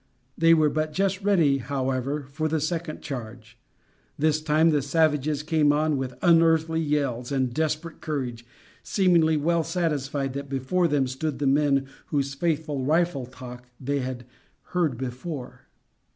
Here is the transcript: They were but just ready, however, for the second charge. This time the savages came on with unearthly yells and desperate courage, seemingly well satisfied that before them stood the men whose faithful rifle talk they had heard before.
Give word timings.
They 0.35 0.55
were 0.55 0.71
but 0.71 0.93
just 0.93 1.21
ready, 1.21 1.59
however, 1.59 2.25
for 2.31 2.47
the 2.47 2.59
second 2.59 3.03
charge. 3.03 3.59
This 4.17 4.41
time 4.41 4.71
the 4.71 4.81
savages 4.81 5.43
came 5.43 5.71
on 5.71 5.95
with 5.95 6.15
unearthly 6.23 6.81
yells 6.81 7.31
and 7.31 7.53
desperate 7.53 8.01
courage, 8.01 8.43
seemingly 8.81 9.37
well 9.37 9.63
satisfied 9.63 10.33
that 10.33 10.49
before 10.49 10.87
them 10.87 11.05
stood 11.05 11.37
the 11.37 11.45
men 11.45 11.85
whose 12.07 12.33
faithful 12.33 12.83
rifle 12.83 13.27
talk 13.27 13.67
they 13.79 13.99
had 13.99 14.25
heard 14.69 14.97
before. 14.97 15.67